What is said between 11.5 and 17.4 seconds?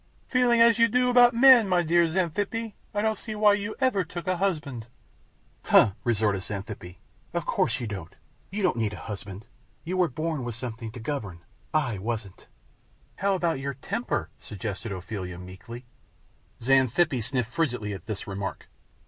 I wasn't." "How about your temper?" suggested Ophelia, meekly. Xanthippe